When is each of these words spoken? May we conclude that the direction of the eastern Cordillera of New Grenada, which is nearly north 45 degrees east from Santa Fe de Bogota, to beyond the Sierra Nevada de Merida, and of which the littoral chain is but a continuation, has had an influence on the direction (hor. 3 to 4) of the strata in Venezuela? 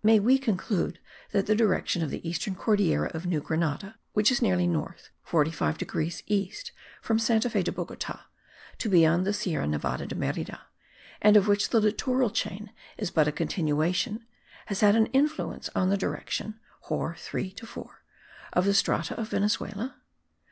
May 0.00 0.20
we 0.20 0.38
conclude 0.38 1.00
that 1.32 1.46
the 1.46 1.56
direction 1.56 2.04
of 2.04 2.10
the 2.10 2.22
eastern 2.28 2.54
Cordillera 2.54 3.08
of 3.16 3.26
New 3.26 3.40
Grenada, 3.40 3.96
which 4.12 4.30
is 4.30 4.40
nearly 4.40 4.68
north 4.68 5.10
45 5.24 5.76
degrees 5.76 6.22
east 6.28 6.70
from 7.00 7.18
Santa 7.18 7.50
Fe 7.50 7.64
de 7.64 7.72
Bogota, 7.72 8.20
to 8.78 8.88
beyond 8.88 9.26
the 9.26 9.32
Sierra 9.32 9.66
Nevada 9.66 10.06
de 10.06 10.14
Merida, 10.14 10.60
and 11.20 11.36
of 11.36 11.48
which 11.48 11.70
the 11.70 11.80
littoral 11.80 12.30
chain 12.30 12.70
is 12.96 13.10
but 13.10 13.26
a 13.26 13.32
continuation, 13.32 14.24
has 14.66 14.82
had 14.82 14.94
an 14.94 15.06
influence 15.06 15.68
on 15.74 15.88
the 15.88 15.96
direction 15.98 16.60
(hor. 16.82 17.16
3 17.16 17.50
to 17.50 17.66
4) 17.66 18.04
of 18.52 18.64
the 18.64 18.74
strata 18.74 19.18
in 19.18 19.24
Venezuela? 19.24 19.96